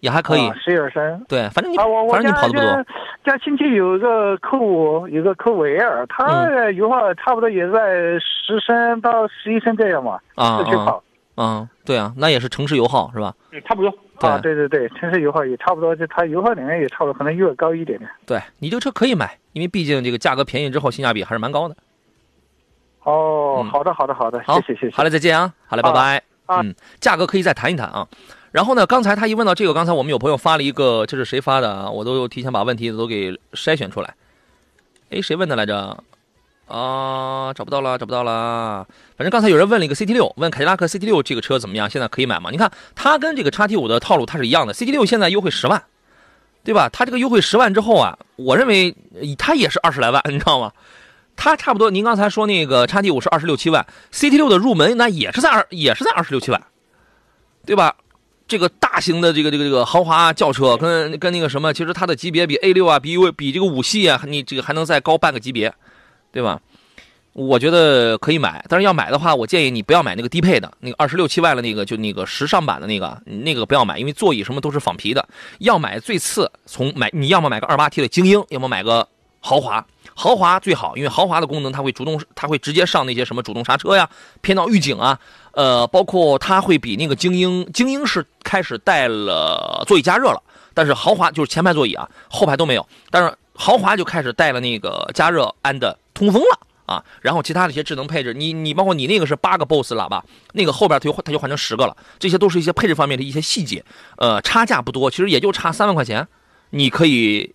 [0.00, 0.50] 也还可以。
[0.64, 1.24] 十一二升。
[1.28, 2.84] 对，反正你反正你跑的不多。
[3.24, 10.18] 家亲戚有个 Q 五，有个 Q 五 L，它油耗差不多也在十升到十一升这样嘛。
[10.34, 10.58] 啊。
[10.58, 11.02] 市区跑。
[11.36, 13.34] 嗯，对啊，那也是城市油耗是吧？
[13.52, 13.88] 嗯，差不多。
[14.18, 18.08] 啊，对对对，城市油耗也差不多，就它油耗里面也差不多，可能略高一点点。
[18.26, 21.76] 对你这个车可以买，因为毕竟这个价格便宜之后，性价比还是蛮高的。
[23.04, 24.96] 哦，好的好的好的，谢谢谢谢。
[24.96, 26.22] 好嘞，再见啊，好嘞，拜拜。
[26.46, 28.06] 嗯，价格可以再谈一谈啊。
[28.50, 31.90] 然后呢，刚才他一问到这个，刚才我们有朋友发了一个，这是谁发的啊？
[31.90, 34.14] 我都提前把问题都给筛选出来。
[35.10, 35.96] 哎，谁问的来着？
[36.68, 38.86] 啊，找不到了，找不到了。
[39.16, 41.88] 反正刚才有人问了一个 CT 六，问凯迪拉克 CT 六这个车怎么样？
[41.90, 42.50] 现在可以买吗？
[42.50, 44.72] 你看，它跟这个叉 T 五的套路它是一样的。
[44.72, 45.82] CT 六现在优惠十万，
[46.62, 46.88] 对吧？
[46.90, 48.94] 它这个优惠十万之后啊，我认为
[49.38, 50.72] 它也是二十来万，你知道吗？
[51.42, 51.90] 它差不多。
[51.90, 56.62] 您刚才说那个叉 T 五是二十六七万，CT 六的入门那也是在二，也是在二十六七万，
[57.66, 57.96] 对吧？
[58.46, 65.74] 这个大型的这个这个这个豪华轿车，跟跟那个什么，其实它的级别比 A 六啊，比比这个五系啊，你这个还能再高半个级别。
[66.30, 66.60] 对吧？
[67.34, 75.28] 我觉得可以买，但是要买的话，我建议你不要买那个低配的，那个二十六七万的那个，就那个时尚版的那个，那个不要买，因为座椅什么都是仿皮的。
[75.58, 79.06] 要买最次，从买你要么买个二八 T 的精英，要么买个
[79.40, 84.08] 豪华，豪华最好，因为豪华的功能它会主动，它会直接上那些什么主动刹车呀、
[84.40, 85.18] 偏道预警啊，
[85.52, 90.42] 呃，包括它会比那个精英，精英是开始带了座椅加热了，
[90.74, 96.58] 但是豪华就是前排座椅啊，后排都没有，但是豪华就开始带了那个加热 and 通风了。
[96.84, 100.22] 啊，然后其他的一些智能配置，你你包括你那个是八个 BOSS 喇叭，
[100.52, 103.82] 那个后边它就它就换成十个了，这些都是一些配置方面的一些细节，
[104.16, 106.26] 呃，差价不多，其实也就差三万块钱，
[106.70, 107.54] 你可以，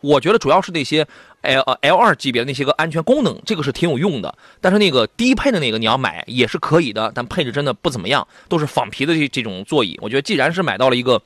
[0.00, 1.06] 我觉得主要是那些
[1.44, 11.22] L L 二级别的那些个安全功能，这个是挺有用的，但是那个低配的那个你要买也是可以的，但配置真的不怎么样，都是仿皮的这这种座椅，我觉得既然是买到了一个。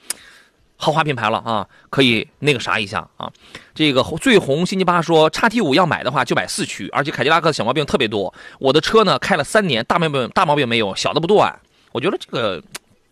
[0.81, 3.29] 豪华品牌了啊，可以那个啥一下啊。
[3.75, 8.33] 这个最红辛尼巴说，叉 T 五要买的话就买四驱，而且凯迪拉克的小毛病特别多。
[8.61, 11.53] 我的车呢开了三年，大毛病大毛病没有，小的不断。
[11.91, 12.63] 我觉得这个，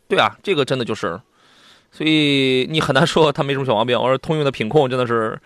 [0.07, 1.21] 对啊，这个真的就是，
[1.91, 4.01] 所以你很难说它没什么小毛病。
[4.01, 5.37] 我说通用的品控真的是，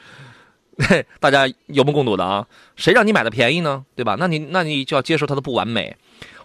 [1.21, 2.47] 大家有目共睹的啊。
[2.77, 3.85] 谁让你买的便宜呢？
[3.95, 4.17] 对吧？
[4.19, 5.97] 那你那你就要接受它的不完美。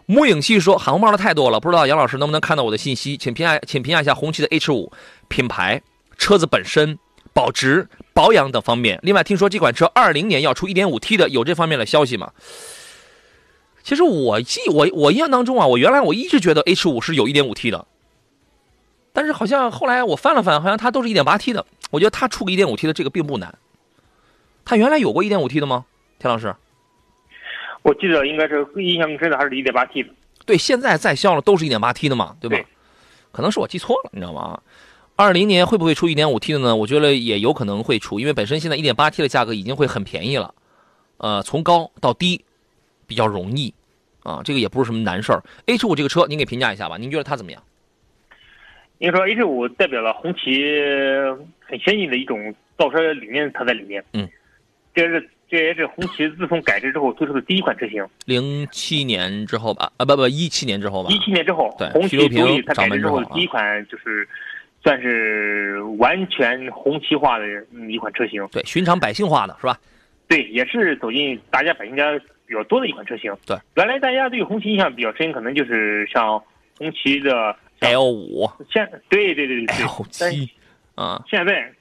[0.05, 4.91] 木影戏说，喊红包的太多了，不知道杨老师能不能看到我的信息，请评价，请评价一下红旗的 H 五
[5.27, 5.81] 品牌、
[6.17, 6.99] 车子本身、
[7.33, 8.99] 保值、保养等方面。
[9.01, 12.31] 另外，听说这款车二零年要出 1.5T 的，有这方面的消息吗？
[13.83, 17.85] 其实我记我我印象当中啊，我原来我一直觉得 H 五是有 1.5T 的，
[19.13, 21.65] 但是好像后来我翻了翻，好像它都是一点八 T 的。
[21.91, 23.55] 我觉得它出个 1.5T 的这个并不难。
[24.65, 25.85] 它原来有过 1.5T 的吗？
[26.19, 26.53] 田老师？
[27.83, 30.09] 我记得应该是印象更深的还是一点八 T 的，
[30.45, 32.57] 对，现在在销了都是一点八 T 的嘛，对吧？
[33.31, 34.59] 可能是我记错了，你知道吗？
[35.15, 36.75] 二零年会不会出一点五 T 的呢？
[36.75, 40.53] 我觉得也有可能会出，因为本身现在一点八 T 的价格已经会很便宜了，
[41.17, 42.43] 呃，从高到低
[43.05, 43.73] 比较容易
[44.23, 45.43] 啊，这个也不是什么难事儿。
[45.67, 47.61] H 五这个车，您给评价一下吧，您觉得它怎么样？
[48.97, 50.63] 您说 H 五代表了红旗
[51.59, 54.27] 很先进的一种造车理念，它在里面，嗯，
[54.95, 55.29] 这是。
[55.47, 58.03] 这也是红旗自从改制之后推出的第一款车型。
[58.25, 61.09] 零七年之后吧，啊不不，一七年之后吧。
[61.11, 64.27] 一七年之后，对，红旗独立它改制之后第一款就是，
[64.83, 67.45] 算是完全红旗化的
[67.87, 68.45] 一款车型。
[68.51, 69.79] 对，寻常百姓化的是吧？
[70.27, 72.11] 对，也是走进大家百姓家
[72.47, 73.31] 比较多的一款车型。
[73.45, 76.41] 对，原来大家对红旗印象比较深，可能就是像
[76.79, 78.49] 红旗的 L 五。
[78.73, 80.49] 现对对对对对，L 七
[80.95, 81.71] 啊，现在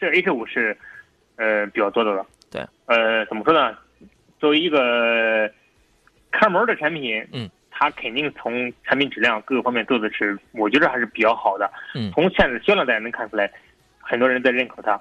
[0.00, 0.74] 这 H 五是
[1.38, 2.26] 呃比较多的了。
[2.50, 3.74] 对，呃，怎么说呢？
[4.38, 5.50] 作为一个
[6.30, 11.70] 开门的产品，嗯，它肯定从产品质量各个方面做的是，我觉得还是比较好的。
[11.94, 13.50] 嗯，从现在的销量大家能看出来，
[13.98, 15.00] 很多人在认可它。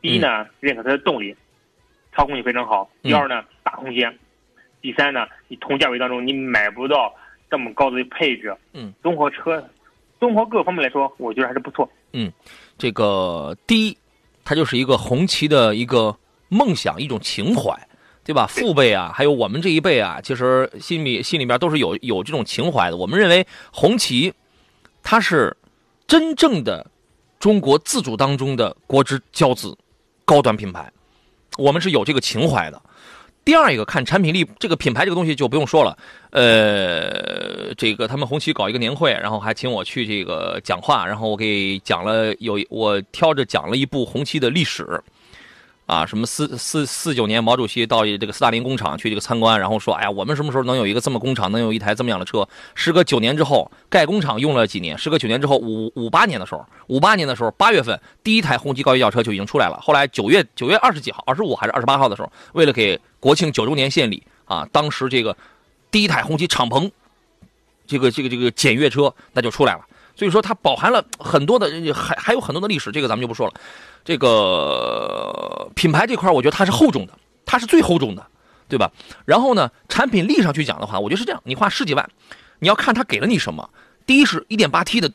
[0.00, 1.36] 第一呢，认可它的动力，
[2.14, 2.88] 操控性非常好。
[3.02, 4.16] 第二呢，大空间。
[4.80, 7.12] 第三呢，你同价位当中你买不到
[7.50, 8.56] 这么高的配置。
[8.72, 9.68] 嗯，综合车，
[10.20, 11.90] 综合各方面来说，我觉得还是不错。
[12.12, 12.32] 嗯，
[12.78, 13.98] 这个第一，
[14.48, 16.16] 它就是一个红旗的一个。
[16.50, 17.78] 梦想一种情怀，
[18.24, 18.46] 对吧？
[18.46, 22.96] 父辈啊，还有我们这一辈啊，其实心里心里边都是有有这种情怀的。
[22.96, 24.32] 我们认为红旗，
[25.02, 25.54] 它是
[26.06, 26.90] 真正的
[27.38, 29.76] 中国自主当中的国之骄子，
[30.24, 30.90] 高端品牌，
[31.58, 32.80] 我们是有这个情怀的。
[33.48, 35.96] 第二一个看产品力，这个品牌这个东西就不用说了。
[36.32, 45.02] 呃，这个他们红旗搞一个年会，然后还请我去这个讲话，然后我给讲了有我挑着讲了一部红旗的历史。
[45.86, 52.46] 啊，什么四四四九年毛主席到这个斯大林工厂去这个参观，然后说，哎呀，我们什么时候能有一个这么工厂，能有一台这么样的车？
[52.74, 54.98] 时隔九年之后，盖工厂用了几年？
[54.98, 59.80] 时隔九年之后，五五八年的时候，五八年的时候，八月份第一台红旗高级轿车就已经出来了。
[59.82, 65.36] 后来九月九月二十几号，二十五还是二十八号的时候，为了给国庆九周年献礼啊，当时这个
[65.90, 66.90] 第一台红旗敞篷
[67.86, 69.80] 这个这个这个检阅车那就出来了。
[70.16, 73.54] 所以说它饱含了很多的，还还有很多的历史，这个咱们就不说了。
[74.04, 78.26] 这个品牌这块，我觉得它是厚重的，它是最厚重的，
[78.68, 78.90] 对吧？
[79.24, 82.10] 然后呢，产品力上去讲的话，我觉得是这样：你花十几万，
[82.58, 83.70] 你要看它给了你什么。
[84.06, 85.12] 第一是 1.8T 的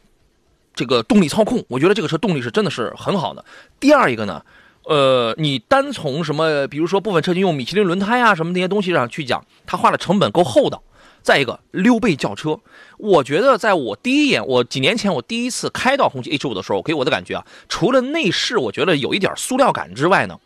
[0.74, 3.44] 这个动力操控，我觉得这个车动力是真的是很好的。
[3.82, 4.46] 第二一个呢，
[4.86, 10.82] 呃，你单从什么，比如说部分车型用米其林轮胎啊什么那些东西上去讲，它花的成本够厚道。
[11.22, 12.60] 再一个溜背轿车，
[12.98, 20.38] 我觉得在我第一眼，我几年前我第一次开到红旗 H 五的时候，给我的感觉啊，除了内饰我觉得有一点塑料感之外呢，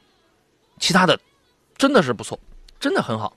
[0.79, 1.19] 其他的
[1.79, 2.39] 真的是不错，
[2.79, 3.33] 真的很好。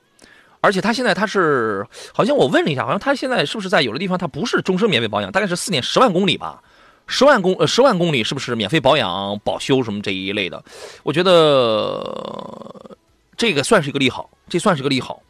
[0.59, 1.83] 而且它现在它是，
[2.13, 6.61] 好像我问了一下，好像它现在是不是在有的地方它不是终身免费保养，大概是四年十万公里吧，
[7.11, 10.63] 十万公呃十万公里是不是免费保养保修什么这一类的？
[11.03, 12.97] 我觉得
[13.35, 15.21] 这个算是一个利好，这算是个利好。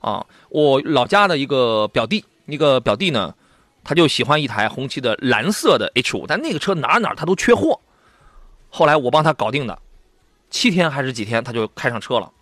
[0.00, 3.32] 啊，我老家的一个表弟，一个表弟呢，
[3.84, 7.78] 他就喜欢一台红旗的蓝色的 H 五，但那个车哪哪他都缺货。
[8.68, 9.78] 后来我帮他搞定的，
[10.50, 12.32] 七天还是几天他就开上车了，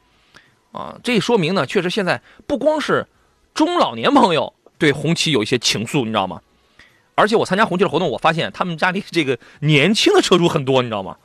[0.72, 3.06] 啊，这说明呢，确实现在不光是
[3.52, 6.40] 中老年朋友对红旗有一些情愫，你知道吗？
[7.16, 11.16] 而且我参加红旗的活动，我发现他们家里这个年轻的车主很多，你知道吗？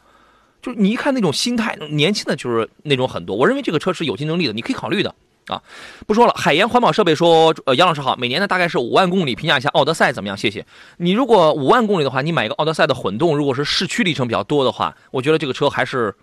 [0.61, 3.35] 就是你一看那种心态，年轻的就是那种很多。
[3.35, 5.13] 我认为这个车是有竞争力的，你可以考虑的
[5.47, 5.61] 啊。
[6.05, 10.37] 不说了，海盐环保设备说，呃，杨老师好，每年呢大概是五万公里，评价一下奥德赛怎么样？
[10.37, 10.65] 谢谢。
[10.97, 16.15] 你如果五万公里的话，你买一个奥德赛的混动，如果是市区里程比较多的话，我觉得这个车还是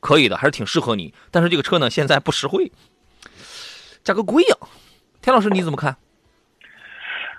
[0.00, 1.14] 可以的，还是挺适合你。
[1.30, 2.70] 但是这个车呢，现在不实惠，
[4.04, 4.56] 价格贵呀。
[5.22, 5.96] 田老师你怎么看？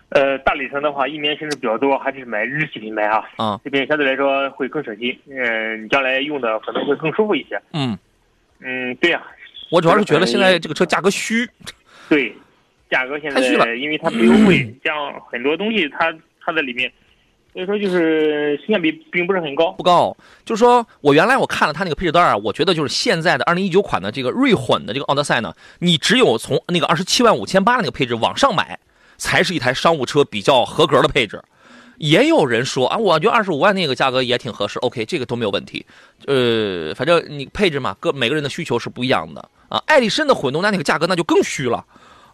[0.09, 3.23] 呃，大里程的话，一年行驶比较多，还是买日系品牌啊。
[3.37, 7.61] 啊，这边相对来说会更省心，嗯，你将来用的可能会更舒服一些。
[7.73, 7.97] 嗯
[8.59, 9.21] 嗯，对呀、
[9.71, 11.47] 我主要是觉得现在这个车价格虚。
[12.09, 12.35] 对，
[12.89, 14.93] 价格现太虚了在因为它不优惠，像
[15.31, 16.11] 很多东西它
[16.43, 16.91] 它在里面，
[17.53, 19.71] 所以说就是性价比并不是很高。
[19.73, 28.79] 不高，就是说我原来我看了它那个配置单啊，我觉得就是现在的二零一九款的这个锐混的这个奥德赛呢，你只有从那个二十七万五千八那个配置往上买，
[29.19, 31.39] 才是一台商务车比较合格的配置。
[31.97, 35.85] 也有人说啊，我觉得二十五万那个价格也挺合适，OK，这个都没有问题。
[36.25, 39.83] 呃，反正你配置嘛，各每个人的需求是不一样的啊。
[39.85, 41.85] 艾力绅的混动那那个价格那就更虚了。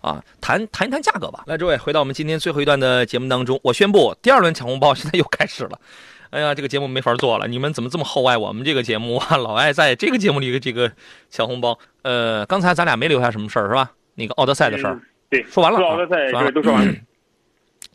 [0.02, 1.44] 啊，谈谈一谈价格吧。
[1.48, 5.80] 来，诸位，回到我们今天最后一段的节目当中，我宣布第二轮抢红包现在又开始了。
[6.30, 9.38] 哎呀，这个节目没法做了，你们怎么这么厚爱我们这个节目啊？
[9.42, 10.92] 老爱在这个节目里的这个
[11.32, 11.80] 抢红包。
[12.04, 13.94] 呃，刚才咱俩没留下什么事儿是吧？
[14.14, 16.94] 那个奥德赛的事儿、对，说完了啊，说完了这都说完了。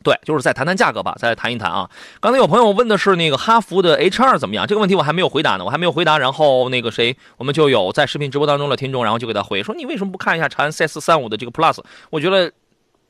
[0.03, 1.91] 对，就是再谈谈价格吧，再谈一谈啊。
[2.21, 4.67] 刚才有朋友问的是那个哈弗的 H 2怎么样？
[4.67, 6.17] 这个问题我还没有回答呢，我还没有回答。
[6.17, 11.81] 然后那个谁，我们就有在视频直播当中的听众，然后就给他回说，你为什么不看一下长安 CS 三五的这个 Plus？
[12.09, 12.51] 我觉得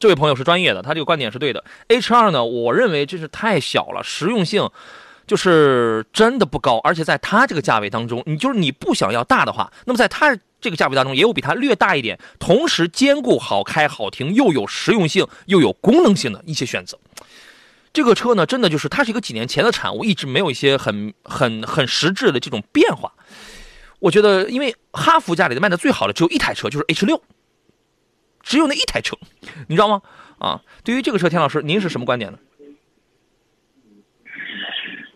[0.00, 1.62] 这位朋友是专业的，他这个观点是对的。
[1.86, 4.68] H 2呢，我认为真是太小了，实用性
[5.28, 16.98] 就是真的不高，而且在它这个价位当中，你就是你不想要大的话，那么在它这个价位当中也有比它略大一点，同时兼顾好开好停又有实用性又有功能性的一些选择。
[17.92, 23.12] 这个车呢，真的就是它是一个几年前的产物，一直没有一些很很很实质的这种变化。
[23.98, 27.20] 我觉得，因为哈弗家里的卖的最好的只有一台车，就是 H 六，
[28.42, 29.16] 只有那一台车，
[29.66, 30.02] 你知道吗？
[30.38, 32.38] 啊，对于这个车，田老师您是什么观点呢？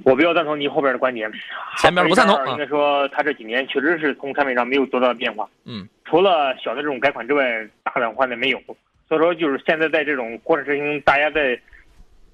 [0.05, 1.31] 我比较赞同您后边的观点，
[1.79, 5.49] 前面不赞同啊应该说，它这几年确实是从产品上没有多大的变化。
[5.65, 8.61] 嗯，除了小的这种改款之外，大的换代没有。
[9.09, 11.59] 所以说，就是现在在这种国产车型大家在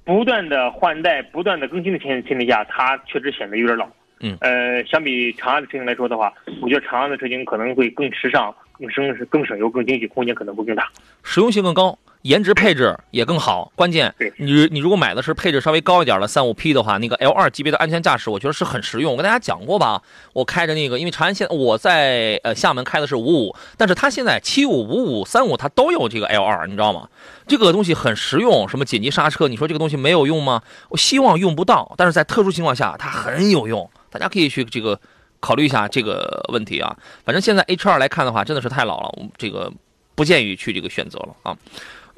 [0.05, 3.89] 不断的换代、不断的更新的前前提下，它确实显得有点老。
[4.21, 10.89] 嗯，呃，相比长安的车型来说的话，我觉得长安的车型可能会更时尚、更省更省油、更经济，空间可能会更大。
[11.23, 13.73] 实用性更高，颜值配置也更好。
[13.75, 19.13] 关键对你你如果买的是配置稍微高一点的三五 P 的话，那个 L 二级别的安全驾驶，我觉得是很实用。
[19.13, 20.03] 我跟大家讲过吧，
[20.33, 27.09] 我开着那个，因为长安现我在呃厦门开的是五五，但是它现在七五、五五、三五它都有这个 L 二，你知道吗？
[27.47, 30.63] 这个东西很实用，什么紧急刹车，你说这个东西没有用吗？
[30.91, 35.01] 我希望用不到，但是在特殊情况下它很有用，大家可以去这个
[35.41, 36.95] 考虑一下这个问题啊。
[37.25, 39.73] 反正现在 H 二来看的话，真的是太老了，我们这个
[40.15, 41.57] 不建议去这个选择了啊。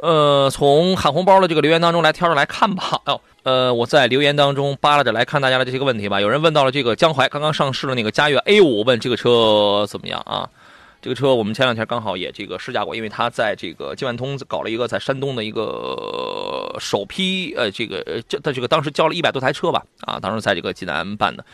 [0.02, 3.00] 呃，从喊红包的这个留言当中来挑着来看吧。
[3.06, 6.20] 哦， 呃，我在留言当中扒拉着来看大家的这些个问题吧。
[6.20, 10.50] 有人问到了这个江淮刚刚上市的那个嘉悦 A 五，问这个车怎么样啊？
[11.00, 21.44] 这个车我们前两天刚好也这个试驾过，因为它在这个金万通搞了一个在山东的一个首批，呃，这个呃这它这个当时交了一百多台车吧，啊，当时在这个济南办的。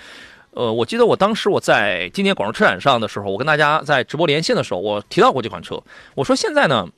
[0.52, 5.78] 呃，我记得我当时我在今年广州车展上的时候，我跟大家在直播连线的时候，我提到过这款车。
[6.14, 6.88] 我说现在呢，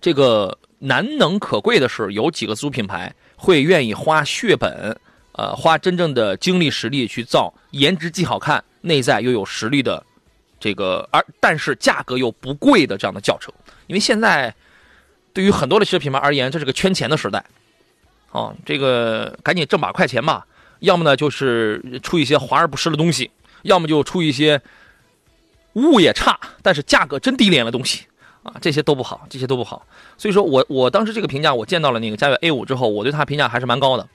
[0.00, 4.98] 这个难能可贵的是，有几个自主品牌会愿意花血本，
[5.32, 10.02] 呃，花真正的精力实力去造颜值既好看、内在又有实力的
[10.58, 13.52] 这个，而但是价格又不贵的这样的轿车。
[13.86, 14.54] 因为现在
[15.32, 17.44] 对于很多的汽车品牌而言，这是个圈钱的时代，
[18.32, 20.46] 啊，这个赶紧挣把快钱吧。
[20.78, 23.30] 要么呢就是出一些华而不实的东西，
[23.62, 24.62] 要么就出一些
[25.74, 28.06] 物也差，但是价格真低廉的东西
[28.42, 29.86] 啊，这些都不好，这些都不好。
[30.16, 34.08] 所以说我我当时这个评价，我见到了那个嘉悦 A 五之后，我对它评价还是蛮高的。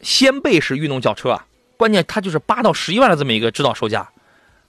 [0.00, 4.08] 掀背式运动轿车啊，关键它就是八到十一万的这么一个指导售价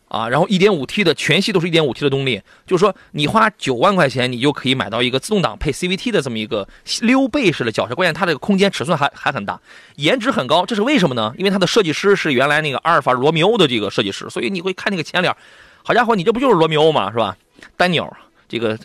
[0.07, 6.67] 啊，然后一点五 T 的全系都是一点五 T 的动力，就是说你花九万块钱，你就可以买到一个自动挡配 CVT 的这么一个
[7.01, 9.59] 溜背式的轿车，关键它这个空间尺寸还还很大，
[9.95, 11.34] 颜值很高，这是为什么呢？
[11.38, 15.36] 因为它的设计师是原来那个阿尔法罗密欧的这个设计师，所以你会看那个前脸，
[15.84, 17.11] 好家伙，你这不就是罗密欧吗？
[17.11, 17.36] 是吧？
[17.76, 18.15] 丹尼尔，
[18.54, 18.78] 这个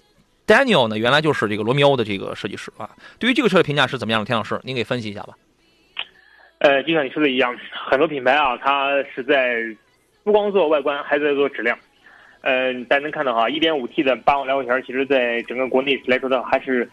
[0.47, 2.89] Daniel 呢，原来就是这个罗密欧的这个设计师啊。
[3.19, 4.25] 对于这个车的评价是怎么样的？
[4.25, 5.35] 田老师，您给分析一下吧。
[6.61, 7.55] 呃，就像你说的一样，
[7.91, 9.57] 很多品牌啊，它是在
[10.25, 11.79] 不光做外观，还在做质量。
[12.41, 16.89] 嗯，大家能看到哈，1.5T 的八万来块钱，其实在整个国内来说的还是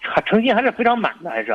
[0.00, 1.54] 还诚信还是非常满的，还是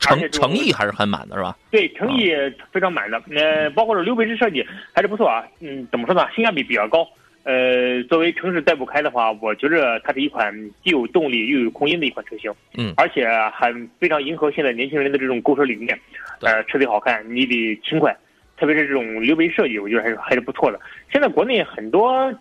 [0.00, 1.56] 诚诚意还是很满的，是吧？
[1.70, 2.34] 对，诚意
[2.72, 3.22] 非常满的。
[3.36, 5.46] 呃，包括是溜背式设计还是不错啊。
[5.60, 6.28] 嗯，怎么说呢？
[6.34, 7.06] 性价比比较高。
[7.42, 12.52] 呃，作为城市代步开的话，我觉着它是一款既有动力又有空间的一款车型。
[12.76, 15.98] 嗯，而且还非常迎合现在年轻人的这种购车理念。
[16.40, 18.16] 呃，车得好看，你得轻快，
[18.56, 20.78] 特别是这种溜背设计，我觉得还是还是不错的。
[21.10, 22.32] 现在国内很多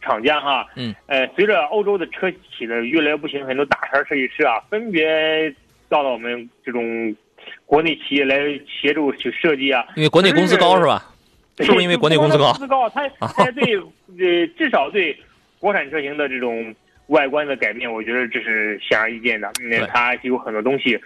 [0.00, 5.54] 厂家哈，嗯，呃，随着欧洲的车企的越来越不行，很多大牌设计师啊，分别
[5.88, 7.14] 到了我们这种
[7.66, 9.84] 国内企业来协助去设计啊。
[9.96, 11.04] 因为国内工资高是吧？
[11.60, 12.52] 是不是因为国内工资高？
[12.52, 15.16] 工资高，它它对呃至少对
[15.58, 16.74] 国产车型的这种
[17.08, 19.50] 外观的改变，我觉得这是显而易见的。
[19.70, 20.98] 那它有很多东西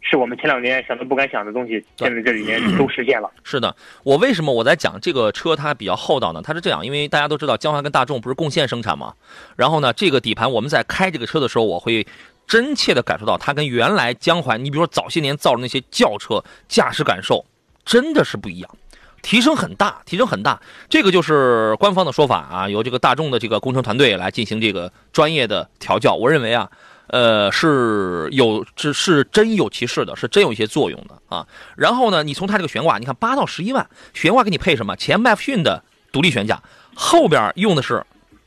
[0.00, 3.30] 是我们前两年想都不敢想的东西，现在这几年都实现了。
[3.44, 6.40] 是的，我为什么我在讲这个车它比较厚道呢？
[6.42, 9.14] 它是这样，因为大家都知道江淮跟大众不是共线生产嘛。
[9.56, 12.06] 然后呢，这个底盘我们在开这个车的时候，我会
[12.46, 17.44] 真切的感受到它跟原来江淮，你比如说早些年造的那些轿车驾驶感受
[17.84, 18.76] 真的是不一样。
[19.22, 26.14] 提升很大，提升很大，这个就是官方的说法啊，由这个大众的这个工程团队来进行这个专业的调教。
[26.14, 26.70] 我认为啊，
[27.08, 31.46] 呃，是有是是真有其事的，是真有一些作用的啊。
[31.76, 34.96] 然后呢，你从它这个悬挂，你看八到十一万，悬挂给你配什么？
[34.96, 36.62] 前麦弗逊的独立悬架，
[36.94, 38.04] 后边用的是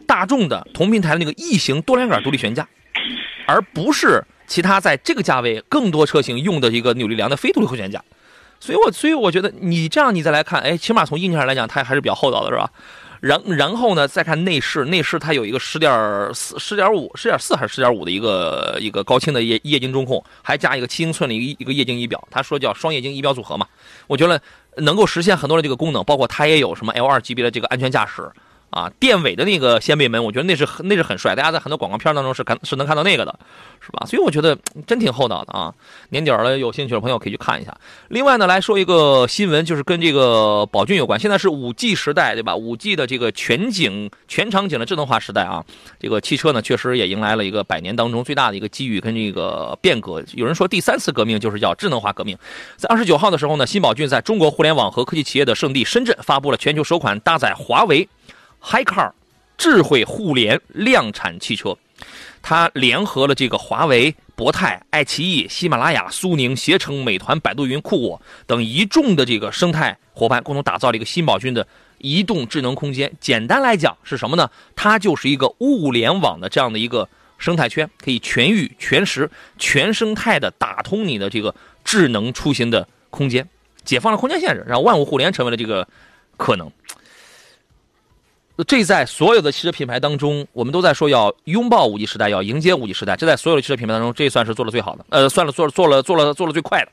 [0.07, 2.67] 大众的同平台的那个异形多连杆独立悬架，
[3.45, 8.03] 而不是其他在这个价位更多车型用的一个扭力梁的非独立后悬架。
[8.63, 12.71] 所以，我所以我觉得你这样，你再来看，哎，起码从硬件上来讲，它还是比较厚道的，是吧？
[13.19, 23.67] 然然后呢，再看内饰，内饰它有一个十点四、十点五、十点四还是十点五的一个一个高清的液液晶中控，还加一个七英寸的一个一个液晶仪表，它说叫双液晶仪表组合嘛。
[24.07, 24.41] 我觉得
[24.77, 28.31] 能够实现很多的这个功能，包括它也有什么 L 二级别的这个安全驾驶。
[28.73, 33.39] 啊，电尾的那个掀背门，我觉得那是那是很帅，大家在很多广告片当中是看是能看到那个的，
[33.79, 34.03] 是吧？
[34.07, 34.57] 所以我觉得
[34.87, 35.71] 真挺厚道的啊。
[36.09, 37.71] 年底了，有兴趣的朋友可以去看一下。
[38.07, 41.19] 另外呢，来说一个新闻，就是跟这个宝骏有关。
[41.19, 42.55] 现在是五 G 时代，对吧？
[42.55, 45.63] 五 G 的这个全景全场景的智能化时代啊，
[45.99, 50.23] 这个汽车呢确实也迎来了一个百年当中最大的一个机遇跟这个变革。
[50.33, 52.35] 有人说第三次革命就是叫智能化革命。
[52.75, 58.09] 在二十九号的时候呢，新宝骏在中国互联网和科技企业的圣地深圳发布了全球首款搭载华为。
[58.63, 59.11] HiCar
[59.57, 61.77] 智慧互联量产汽车，
[62.41, 71.67] 它联合了这个华为、博泰、爱奇艺、喜马拉雅、苏宁、携程、美团、百度云、酷我等一众的这个生态伙伴，共同打造了一个新宝骏的
[71.99, 73.11] 移动智能空间。
[73.19, 74.49] 简单来讲是什么呢？
[74.75, 77.07] 它就是一个物联网的这样的一个
[77.37, 81.53] 生态圈，可以全域、全时、全生态的打通你的这个
[81.83, 83.47] 智能出行的空间，
[83.83, 85.87] 解放了空间限制，让万物互联成为了这个
[86.37, 86.71] 可能。
[88.67, 93.15] 这在所有的汽车品牌当中，我们都在说要拥抱五 G 时代，要迎接五 G 时代。
[93.15, 96.91] 这在所有的汽车品牌当中，这算是做的最好的，呃，算了，做了做了做了做了最快的。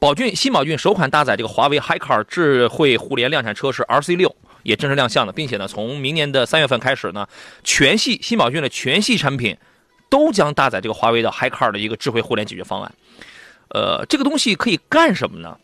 [0.00, 4.34] 宝骏新宝骏首款搭载这个华为 HiCar 智慧互联量产车是 RC 六，
[4.64, 7.28] 也正式亮相了，并且呢，从明年的三月份开始呢，
[7.62, 9.56] 全系新宝骏的全系产品
[10.08, 12.92] 都将搭载这个华为的 HiCar 的一个智慧互联解决方案。
[13.68, 15.56] 呃，这个东西可以干什么呢？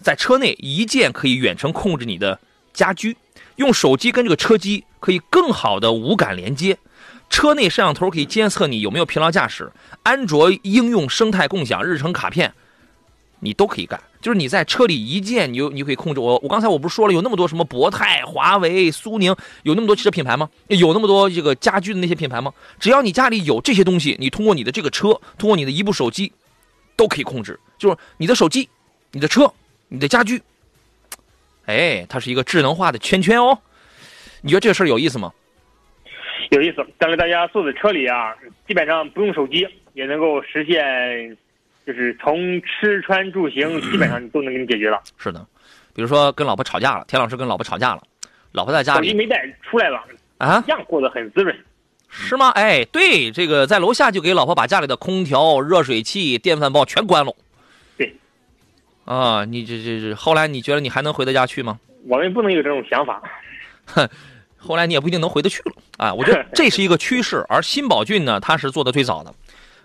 [0.00, 2.40] 在车内一键可以远程控制你的
[2.72, 3.16] 家居。
[3.56, 6.78] 用手机跟这个车机可以更好的无感连接，
[7.28, 12.52] 车内摄像头可以监测你有没有疲劳驾驶，安卓应用生态共享、日程卡片，
[13.40, 14.00] 你都可以干。
[14.20, 16.36] 就是你在车里一键，你就你可以控制我。
[16.42, 20.50] 我刚才我不是说了，有那么多什么博泰、华为、苏宁，有那么多汽车品牌吗？
[20.66, 22.52] 有那么多这个家居的那些品牌吗？
[22.80, 26.32] 只要你家里有这些东西，你通过你的这个车，通过你的一部手机，
[26.96, 27.58] 都可以控制。
[27.78, 28.68] 就是你的手机、
[29.12, 29.52] 你的车、
[29.88, 30.42] 你的家居。
[31.66, 33.58] 哎，它是一个智能化的圈圈哦，
[34.40, 35.32] 你觉得这个事儿有意思吗？
[36.50, 38.32] 有意思，将来大家坐在车里啊，
[38.68, 41.36] 基本上不用手机也能够实现，
[41.84, 45.02] 就是从吃穿住行 基本上都能给你解决了。
[45.18, 45.44] 是的，
[45.92, 48.02] 比如说跟老婆吵架了，田老师跟老婆吵架了，
[48.52, 50.00] 老婆在家里手机没带出来了
[50.38, 51.56] 啊，一样过得很滋润，
[52.08, 52.50] 是吗？
[52.50, 57.34] 哎，对，这个在楼下就给老婆把家里的空调、热水器、电饭煲全关了。
[59.06, 61.78] 啊，你这这这，后来你觉得你还能回得家去吗？
[62.06, 63.22] 我们不能有这种想法。
[63.86, 64.06] 哼，
[64.58, 66.12] 后来你也不一定能回得去了啊。
[66.12, 69.32] 我觉得这是一个趋势，而新宝骏呢，它是做的最早的，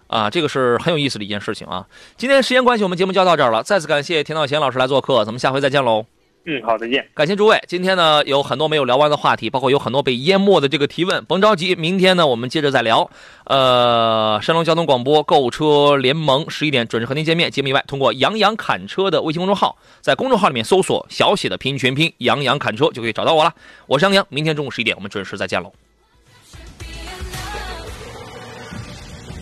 [0.07, 1.87] 啊，这个是很有意思的一件事情啊。
[2.17, 3.63] 今天时间关系，我们节目就到这儿了。
[3.63, 6.05] 再次感谢田道贤老师来做客，咱们下回再见喽。
[6.43, 7.07] 嗯，好，再见。
[7.13, 13.09] 感谢诸位，今天呢有很多没有聊完的话题，包括有很多被淹没的这个提问，甭着急，明天呢我们接着再聊。
[13.43, 17.51] 呃，山东交通广播购车联盟十一点准时和您见面。
[17.51, 23.53] 节目以外，通过“杨洋侃车”的微信公众号，在公众号里面搜索小写的拼音全拼“杨洋侃车”就可以找到我了。
[23.85, 25.71] 我是杨洋，明天中午十一点我们准时再见喽。